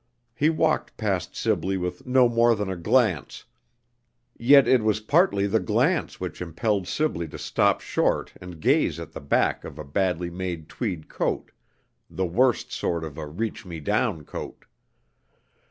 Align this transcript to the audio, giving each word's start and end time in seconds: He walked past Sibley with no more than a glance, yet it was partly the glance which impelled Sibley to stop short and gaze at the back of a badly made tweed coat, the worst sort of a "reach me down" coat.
He 0.33 0.49
walked 0.49 0.97
past 0.97 1.35
Sibley 1.35 1.77
with 1.77 2.07
no 2.07 2.27
more 2.27 2.55
than 2.55 2.71
a 2.71 2.75
glance, 2.75 3.45
yet 4.35 4.67
it 4.67 4.81
was 4.83 4.99
partly 4.99 5.45
the 5.45 5.59
glance 5.59 6.19
which 6.19 6.41
impelled 6.41 6.87
Sibley 6.87 7.27
to 7.27 7.37
stop 7.37 7.81
short 7.81 8.33
and 8.41 8.59
gaze 8.59 8.99
at 8.99 9.11
the 9.11 9.21
back 9.21 9.63
of 9.63 9.77
a 9.77 9.83
badly 9.85 10.31
made 10.31 10.67
tweed 10.67 11.07
coat, 11.07 11.51
the 12.09 12.25
worst 12.25 12.71
sort 12.71 13.03
of 13.03 13.19
a 13.19 13.27
"reach 13.27 13.63
me 13.63 13.79
down" 13.79 14.23
coat. 14.23 14.65